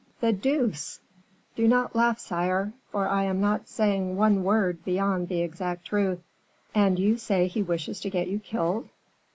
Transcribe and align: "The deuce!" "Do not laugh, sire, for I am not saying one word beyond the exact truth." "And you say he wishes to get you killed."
"The 0.19 0.33
deuce!" 0.33 0.99
"Do 1.55 1.67
not 1.67 1.95
laugh, 1.95 2.17
sire, 2.19 2.73
for 2.91 3.07
I 3.07 3.23
am 3.25 3.39
not 3.39 3.67
saying 3.67 4.17
one 4.17 4.43
word 4.43 4.83
beyond 4.83 5.27
the 5.27 5.41
exact 5.41 5.85
truth." 5.85 6.23
"And 6.73 6.97
you 6.97 7.17
say 7.19 7.45
he 7.45 7.61
wishes 7.61 7.99
to 7.99 8.09
get 8.09 8.27
you 8.27 8.39
killed." 8.39 8.89